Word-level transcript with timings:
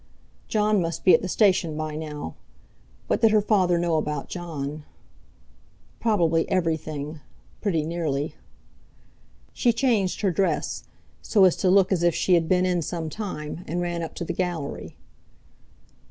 Jon 0.47 0.81
must 0.81 1.03
be 1.03 1.13
at 1.13 1.21
the 1.21 1.27
station 1.27 1.77
by 1.77 1.95
now! 1.95 2.33
What 3.05 3.21
did 3.21 3.29
her 3.29 3.39
father 3.39 3.77
know 3.77 3.97
about 3.97 4.29
Jon? 4.29 4.83
Probably 5.99 6.49
everything—pretty 6.49 7.83
nearly! 7.83 8.33
She 9.53 9.71
changed 9.71 10.21
her 10.21 10.31
dress, 10.31 10.85
so 11.21 11.43
as 11.45 11.55
to 11.57 11.69
look 11.69 11.91
as 11.91 12.01
if 12.01 12.15
she 12.15 12.33
had 12.33 12.49
been 12.49 12.65
in 12.65 12.81
some 12.81 13.11
time, 13.11 13.63
and 13.67 13.79
ran 13.79 14.01
up 14.01 14.15
to 14.15 14.25
the 14.25 14.33
gallery. 14.33 14.95